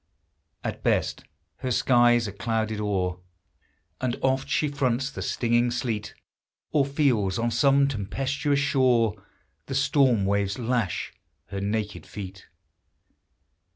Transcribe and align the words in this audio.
At 0.63 0.81
best 0.81 1.25
her 1.57 1.69
skies 1.69 2.27
are 2.27 2.31
clouded 2.31 2.81
o'er, 2.81 3.19
And 4.01 4.17
oft 4.23 4.49
she 4.49 4.67
fronts 4.67 5.11
the 5.11 5.21
stinging 5.21 5.69
sleet, 5.69 6.15
Or 6.71 6.85
feels 6.87 7.37
on 7.37 7.51
some 7.51 7.87
tempestuous 7.87 8.57
shore 8.57 9.13
The 9.67 9.75
storm 9.75 10.25
waves 10.25 10.57
lash 10.57 11.13
her 11.49 11.61
naked 11.61 12.07
feet. 12.07 12.47